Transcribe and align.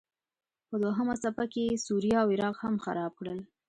په 0.67 0.75
دوهمه 0.83 1.15
څپه 1.23 1.45
کې 1.51 1.61
یې 1.69 1.81
سوریه 1.85 2.17
او 2.23 2.27
عراق 2.33 2.55
هم 2.63 2.75
خراب 2.85 3.11
کړل. 3.19 3.39